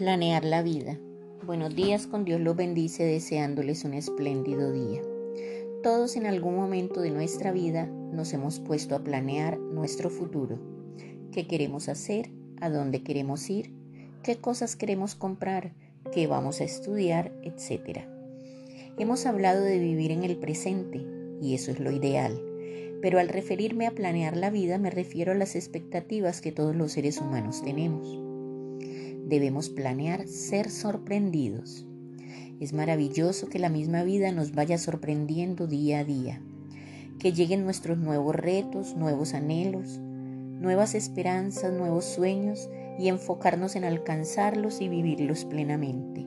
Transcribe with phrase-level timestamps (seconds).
[0.00, 0.98] Planear la vida.
[1.44, 5.02] Buenos días, con Dios los bendice deseándoles un espléndido día.
[5.82, 10.58] Todos en algún momento de nuestra vida nos hemos puesto a planear nuestro futuro.
[11.32, 12.30] ¿Qué queremos hacer?
[12.62, 13.74] ¿A dónde queremos ir?
[14.22, 15.74] ¿Qué cosas queremos comprar?
[16.14, 17.30] ¿Qué vamos a estudiar?
[17.42, 18.08] Etcétera.
[18.98, 21.04] Hemos hablado de vivir en el presente
[21.42, 22.40] y eso es lo ideal.
[23.02, 26.92] Pero al referirme a planear la vida me refiero a las expectativas que todos los
[26.92, 28.29] seres humanos tenemos
[29.30, 31.86] debemos planear ser sorprendidos.
[32.58, 36.42] Es maravilloso que la misma vida nos vaya sorprendiendo día a día,
[37.18, 44.80] que lleguen nuestros nuevos retos, nuevos anhelos, nuevas esperanzas, nuevos sueños y enfocarnos en alcanzarlos
[44.80, 46.26] y vivirlos plenamente.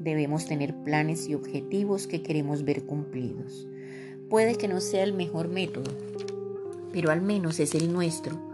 [0.00, 3.66] Debemos tener planes y objetivos que queremos ver cumplidos.
[4.30, 5.90] Puede que no sea el mejor método,
[6.92, 8.47] pero al menos es el nuestro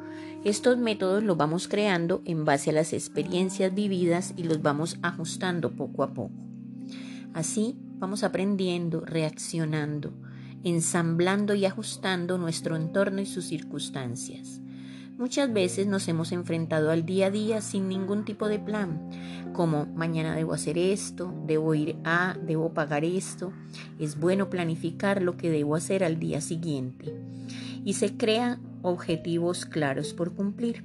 [0.44, 5.72] estos métodos los vamos creando en base a las experiencias vividas y los vamos ajustando
[5.72, 6.34] poco a poco.
[7.32, 10.12] Así vamos aprendiendo, reaccionando,
[10.62, 14.60] ensamblando y ajustando nuestro entorno y sus circunstancias.
[15.16, 19.10] Muchas veces nos hemos enfrentado al día a día sin ningún tipo de plan,
[19.54, 23.52] como mañana debo hacer esto, debo ir a, debo pagar esto.
[24.00, 27.14] Es bueno planificar lo que debo hacer al día siguiente.
[27.84, 30.84] Y se crea objetivos claros por cumplir.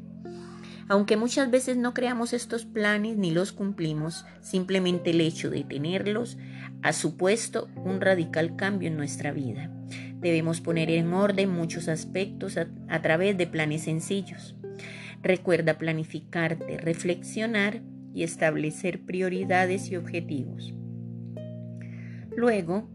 [0.88, 6.38] Aunque muchas veces no creamos estos planes ni los cumplimos, simplemente el hecho de tenerlos
[6.82, 9.72] ha supuesto un radical cambio en nuestra vida.
[10.20, 14.56] Debemos poner en orden muchos aspectos a través de planes sencillos.
[15.22, 17.82] Recuerda planificarte, reflexionar
[18.14, 20.74] y establecer prioridades y objetivos.
[22.36, 22.90] Luego,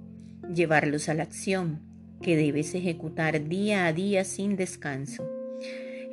[0.53, 1.94] llevarlos a la acción,
[2.25, 5.31] que debes ejecutar día a día sin descanso.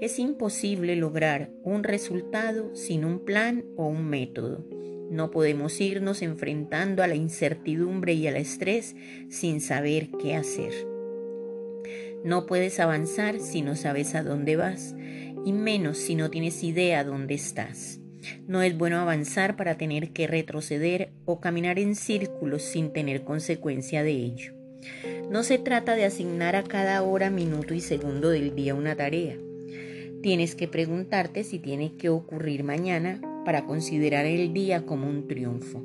[0.02, 4.68] Es imposible lograr un resultado sin un plan o un método.
[5.10, 8.96] No podemos irnos enfrentando a la incertidumbre y al estrés
[9.30, 10.74] sin saber qué hacer.
[12.26, 14.94] No puedes avanzar si no sabes a dónde vas,
[15.46, 18.02] y menos si no tienes idea dónde estás.
[18.48, 24.04] No es bueno avanzar para tener que retroceder o caminar en círculos sin tener consecuencia
[24.04, 24.61] de ello.
[25.30, 29.38] No se trata de asignar a cada hora, minuto y segundo del día una tarea.
[30.22, 35.84] Tienes que preguntarte si tiene que ocurrir mañana para considerar el día como un triunfo.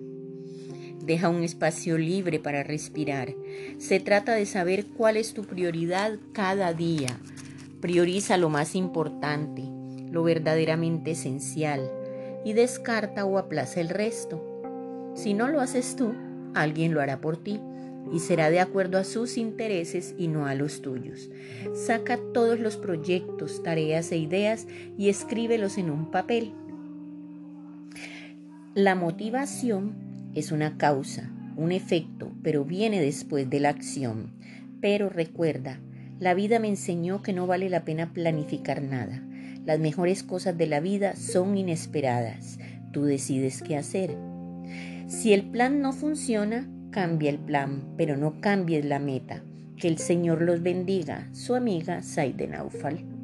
[1.02, 3.34] Deja un espacio libre para respirar.
[3.78, 7.18] Se trata de saber cuál es tu prioridad cada día.
[7.80, 9.62] Prioriza lo más importante,
[10.10, 11.88] lo verdaderamente esencial
[12.44, 14.42] y descarta o aplaza el resto.
[15.14, 16.12] Si no lo haces tú,
[16.54, 17.60] alguien lo hará por ti
[18.12, 21.31] y será de acuerdo a sus intereses y no a los tuyos.
[21.75, 26.53] Saca todos los proyectos, tareas e ideas y escríbelos en un papel.
[28.75, 29.94] La motivación
[30.34, 34.33] es una causa, un efecto, pero viene después de la acción.
[34.81, 35.81] Pero recuerda,
[36.21, 39.23] la vida me enseñó que no vale la pena planificar nada.
[39.65, 42.59] Las mejores cosas de la vida son inesperadas.
[42.93, 44.17] Tú decides qué hacer.
[45.09, 49.42] Si el plan no funciona, cambia el plan, pero no cambies la meta.
[49.76, 51.28] Que el Señor los bendiga.
[51.34, 53.16] Su amiga Saide Naufal.